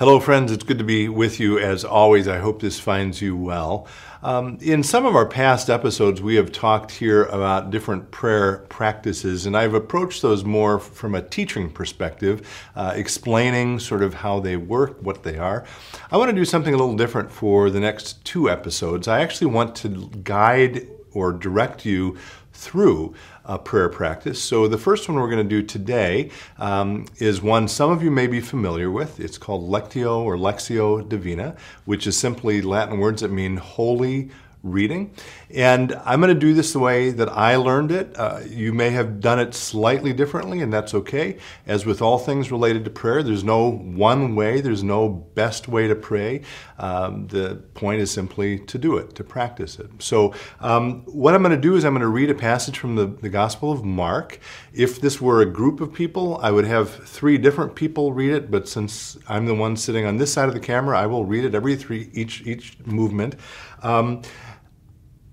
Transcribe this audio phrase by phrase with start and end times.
[0.00, 0.52] Hello, friends.
[0.52, 2.28] It's good to be with you as always.
[2.28, 3.88] I hope this finds you well.
[4.22, 9.46] Um, in some of our past episodes, we have talked here about different prayer practices,
[9.46, 14.56] and I've approached those more from a teaching perspective, uh, explaining sort of how they
[14.56, 15.66] work, what they are.
[16.12, 19.08] I want to do something a little different for the next two episodes.
[19.08, 22.16] I actually want to guide or direct you
[22.52, 23.14] through
[23.44, 24.42] a prayer practice.
[24.42, 28.10] So, the first one we're going to do today um, is one some of you
[28.10, 29.20] may be familiar with.
[29.20, 34.30] It's called Lectio or Lexio Divina, which is simply Latin words that mean holy
[34.62, 35.14] reading.
[35.48, 38.16] And I'm going to do this the way that I learned it.
[38.16, 41.38] Uh, you may have done it slightly differently, and that's okay.
[41.66, 45.88] As with all things related to prayer, there's no one way, there's no best way
[45.88, 46.42] to pray.
[46.78, 49.90] Um, the point is simply to do it, to practice it.
[49.98, 52.96] So, um, what I'm going to do is I'm going to read a passage from
[52.96, 54.40] the, the Gospel of Mark.
[54.72, 58.50] If this were a group of people, I would have three different people read it,
[58.50, 61.44] but since I'm the one sitting on this side of the camera, I will read
[61.44, 63.36] it every three, each, each movement.
[63.82, 64.22] Um,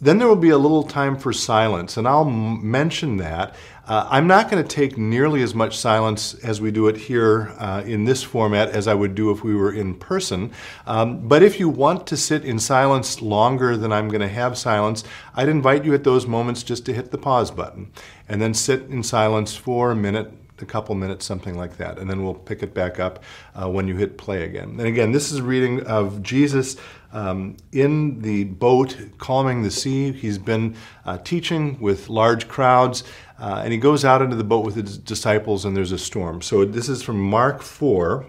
[0.00, 3.54] then there will be a little time for silence, and I'll m- mention that.
[3.86, 7.52] Uh, I'm not going to take nearly as much silence as we do it here
[7.58, 10.52] uh, in this format as I would do if we were in person.
[10.86, 14.56] Um, but if you want to sit in silence longer than I'm going to have
[14.56, 15.02] silence,
[15.34, 17.90] I'd invite you at those moments just to hit the pause button
[18.28, 21.98] and then sit in silence for a minute, a couple minutes, something like that.
[21.98, 23.22] And then we'll pick it back up
[23.54, 24.70] uh, when you hit play again.
[24.70, 26.76] And again, this is a reading of Jesus
[27.12, 30.12] um, in the boat calming the sea.
[30.12, 33.04] He's been uh, teaching with large crowds,
[33.38, 36.42] uh, and he goes out into the boat with his disciples, and there's a storm.
[36.42, 38.26] So this is from Mark 4.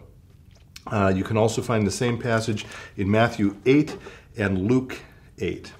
[0.88, 2.66] Uh, you can also find the same passage
[2.98, 3.98] in Matthew 8
[4.38, 5.00] and Luke
[5.38, 5.72] 8.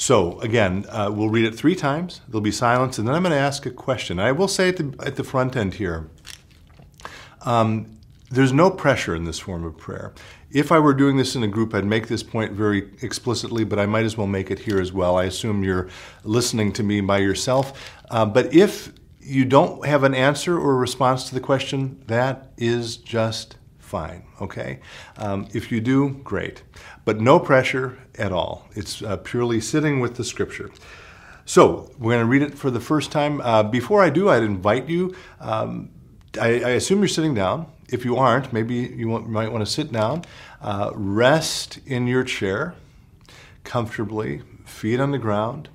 [0.00, 2.22] So, again, uh, we'll read it three times.
[2.26, 4.18] There'll be silence, and then I'm going to ask a question.
[4.18, 6.08] I will say at the, at the front end here
[7.42, 7.98] um,
[8.30, 10.14] there's no pressure in this form of prayer.
[10.50, 13.78] If I were doing this in a group, I'd make this point very explicitly, but
[13.78, 15.18] I might as well make it here as well.
[15.18, 15.90] I assume you're
[16.24, 17.94] listening to me by yourself.
[18.10, 22.52] Uh, but if you don't have an answer or a response to the question, that
[22.56, 23.58] is just
[23.90, 24.78] fine, okay?
[25.16, 26.62] Um, if you do, great.
[27.04, 28.68] But no pressure at all.
[28.76, 30.70] It's uh, purely sitting with the scripture.
[31.44, 33.40] So we're going to read it for the first time.
[33.40, 35.16] Uh, before I do, I'd invite you.
[35.40, 35.90] Um,
[36.40, 37.66] I, I, assume you're sitting down.
[37.88, 40.24] If you aren't, maybe you want, might want to sit down,
[40.62, 42.76] uh, rest in your chair
[43.64, 45.68] comfortably, feet on the ground.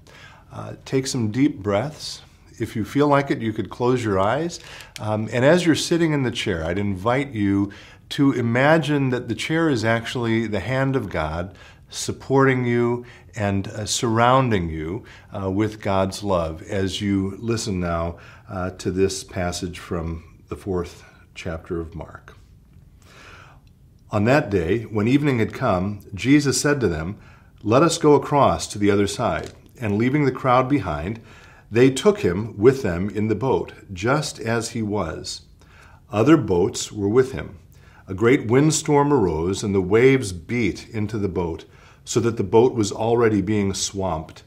[0.53, 2.21] Uh, take some deep breaths.
[2.57, 4.61] If you feel like it, you could close your eyes.
[4.99, 7.71] Um, and as you're sitting in the chair, I'd invite you
[8.09, 11.55] to imagine that the chair is actually the hand of God
[11.89, 13.05] supporting you
[13.35, 15.03] and uh, surrounding you
[15.35, 18.17] uh, with God's love as you listen now
[18.49, 22.35] uh, to this passage from the fourth chapter of Mark.
[24.11, 27.17] On that day, when evening had come, Jesus said to them,
[27.63, 29.51] Let us go across to the other side.
[29.77, 31.19] And leaving the crowd behind,
[31.69, 35.41] they took him with them in the boat, just as he was.
[36.09, 37.57] Other boats were with him.
[38.07, 41.65] A great windstorm arose, and the waves beat into the boat,
[42.03, 44.43] so that the boat was already being swamped.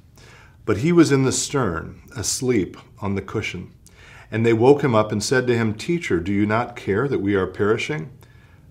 [0.64, 3.72] But he was in the stern, asleep on the cushion.
[4.30, 7.20] And they woke him up and said to him, Teacher, do you not care that
[7.20, 8.10] we are perishing?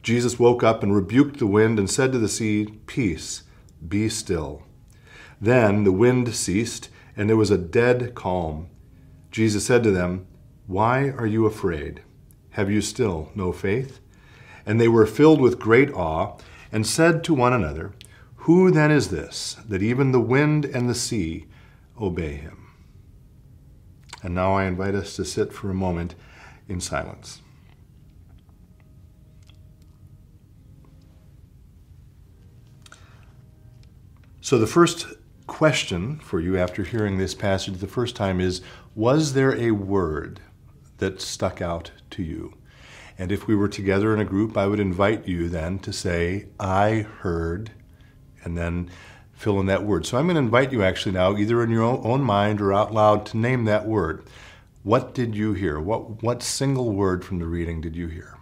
[0.03, 3.43] Jesus woke up and rebuked the wind and said to the sea, Peace,
[3.85, 4.63] be still.
[5.41, 8.69] Then the wind ceased, and there was a dead calm.
[9.31, 10.27] Jesus said to them,
[10.65, 12.03] Why are you afraid?
[12.51, 13.99] Have you still no faith?
[14.67, 16.37] And they were filled with great awe,
[16.71, 17.93] and said to one another,
[18.35, 21.45] Who then is this, that even the wind and the sea
[21.99, 22.67] obey him?
[24.21, 26.15] And now I invite us to sit for a moment
[26.67, 27.41] in silence.
[34.41, 35.07] So, the first
[35.45, 38.61] question for you after hearing this passage the first time is
[38.95, 40.41] Was there a word
[40.97, 42.56] that stuck out to you?
[43.17, 46.47] And if we were together in a group, I would invite you then to say,
[46.59, 47.71] I heard,
[48.43, 48.91] and then
[49.33, 50.05] fill in that word.
[50.05, 52.93] So I'm going to invite you actually now, either in your own mind or out
[52.93, 54.23] loud, to name that word.
[54.83, 55.79] What did you hear?
[55.79, 58.37] What, what single word from the reading did you hear?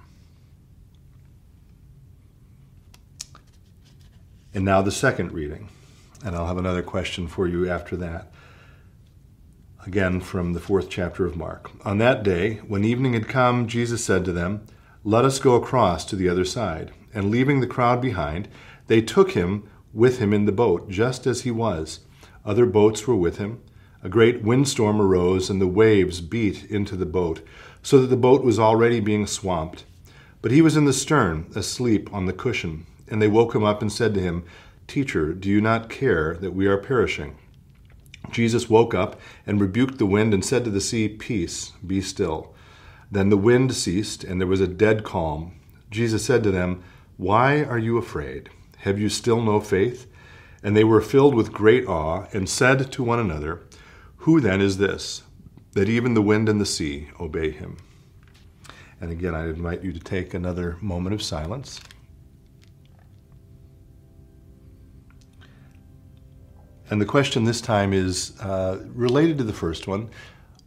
[4.54, 5.70] And now the second reading.
[6.24, 8.32] And I'll have another question for you after that
[9.86, 11.70] again from the fourth chapter of Mark.
[11.86, 14.66] On that day, when evening had come, Jesus said to them,
[15.04, 16.92] Let us go across to the other side.
[17.14, 18.48] And leaving the crowd behind,
[18.88, 22.02] they took him with him in the boat, just as he was.
[22.44, 23.62] Other boats were with him.
[24.04, 27.42] A great windstorm arose, and the waves beat into the boat,
[27.82, 29.86] so that the boat was already being swamped.
[30.42, 32.86] But he was in the stern, asleep on the cushion.
[33.08, 34.44] And they woke him up and said to him,
[34.88, 37.36] Teacher, do you not care that we are perishing?
[38.32, 42.54] Jesus woke up and rebuked the wind and said to the sea, Peace, be still.
[43.12, 45.54] Then the wind ceased, and there was a dead calm.
[45.92, 46.84] Jesus said to them,
[47.18, 48.50] Why are you afraid?
[48.80, 50.08] Have you still no faith?
[50.64, 53.62] And they were filled with great awe and said to one another,
[54.18, 55.24] Who then is this,
[55.74, 57.78] that even the wind and the sea obey him?
[59.00, 61.80] And again, I invite you to take another moment of silence.
[66.90, 70.10] And the question this time is uh, related to the first one.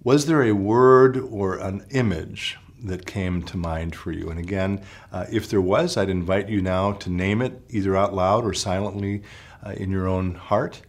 [0.03, 4.29] Was there a word or an image that came to mind for you?
[4.31, 4.83] And again,
[5.13, 8.53] uh, if there was, I'd invite you now to name it either out loud or
[8.53, 9.23] silently
[9.65, 10.83] uh, in your own heart.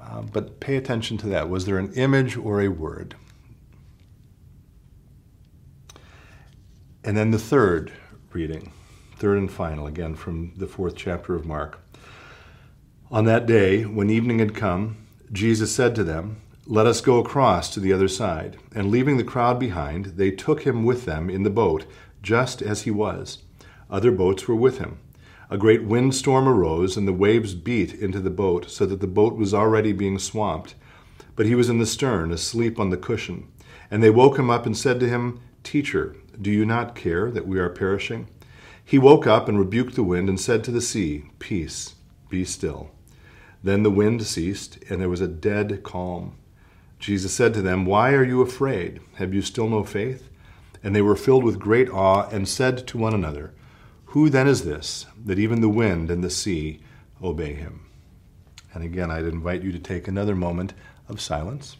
[0.00, 1.48] Uh, but pay attention to that.
[1.48, 3.16] Was there an image or a word?
[7.02, 7.92] And then the third
[8.32, 8.72] reading,
[9.16, 11.80] third and final, again from the fourth chapter of Mark.
[13.08, 14.96] On that day, when evening had come,
[15.30, 18.56] Jesus said to them, Let us go across to the other side.
[18.74, 21.86] And leaving the crowd behind, they took him with them in the boat,
[22.20, 23.44] just as he was.
[23.88, 24.98] Other boats were with him.
[25.48, 29.36] A great windstorm arose, and the waves beat into the boat, so that the boat
[29.36, 30.74] was already being swamped.
[31.36, 33.46] But he was in the stern, asleep on the cushion.
[33.88, 37.46] And they woke him up and said to him, Teacher, do you not care that
[37.46, 38.26] we are perishing?
[38.84, 41.94] He woke up and rebuked the wind and said to the sea, Peace,
[42.28, 42.90] be still.
[43.66, 46.36] Then the wind ceased, and there was a dead calm.
[47.00, 49.00] Jesus said to them, Why are you afraid?
[49.14, 50.28] Have you still no faith?
[50.84, 53.52] And they were filled with great awe and said to one another,
[54.14, 56.78] Who then is this, that even the wind and the sea
[57.20, 57.86] obey him?
[58.72, 60.72] And again, I'd invite you to take another moment
[61.08, 61.76] of silence.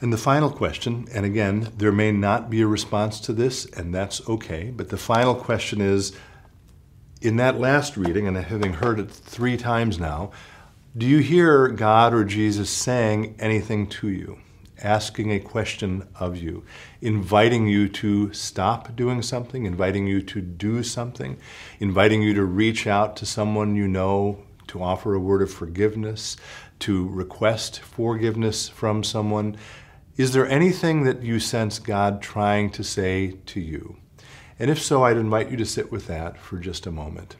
[0.00, 3.94] And the final question, and again, there may not be a response to this, and
[3.94, 6.12] that's okay, but the final question is
[7.22, 10.32] in that last reading, and having heard it three times now,
[10.96, 14.38] do you hear God or Jesus saying anything to you,
[14.82, 16.62] asking a question of you,
[17.00, 21.38] inviting you to stop doing something, inviting you to do something,
[21.80, 26.36] inviting you to reach out to someone you know to offer a word of forgiveness,
[26.80, 29.56] to request forgiveness from someone?
[30.16, 33.96] Is there anything that you sense God trying to say to you?
[34.58, 37.36] And if so, I'd invite you to sit with that for just a moment.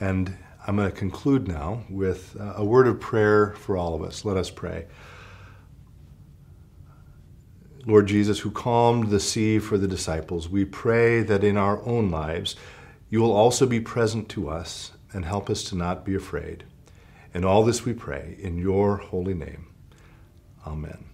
[0.00, 0.36] And
[0.66, 4.24] I'm going to conclude now with uh, a word of prayer for all of us.
[4.24, 4.86] Let us pray.
[7.86, 12.10] Lord Jesus, who calmed the sea for the disciples, we pray that in our own
[12.10, 12.56] lives
[13.10, 16.64] you will also be present to us and help us to not be afraid.
[17.34, 19.66] And all this we pray in your holy name.
[20.66, 21.06] Amen.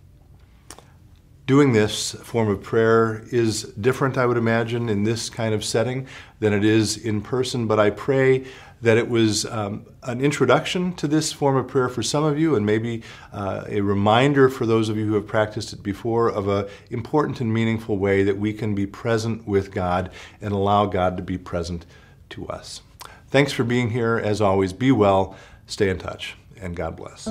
[1.46, 6.06] Doing this form of prayer is different, I would imagine, in this kind of setting
[6.40, 8.44] than it is in person, but I pray
[8.82, 12.54] that it was um, an introduction to this form of prayer for some of you,
[12.54, 16.48] and maybe uh, a reminder for those of you who have practiced it before of
[16.48, 20.10] an important and meaningful way that we can be present with God
[20.42, 21.86] and allow God to be present
[22.28, 22.82] to us.
[23.28, 24.16] Thanks for being here.
[24.16, 25.34] As always, be well.
[25.68, 27.28] Stay in touch, and God bless.